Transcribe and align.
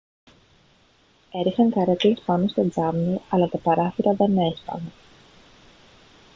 έριχναν 1.31 1.71
καρέκλες 1.71 2.21
πάνω 2.25 2.47
στα 2.47 2.69
τζάμια 2.69 3.21
αλλά 3.29 3.47
τα 3.49 3.57
παράθυρα 3.57 4.13
δεν 4.13 4.37
έσπαγαν 4.37 4.91